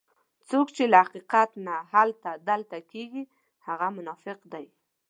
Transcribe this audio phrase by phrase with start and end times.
[0.49, 3.23] څوک چې له حقیقت نه هلته دلته کېږي
[3.67, 4.65] هغه منافق دی.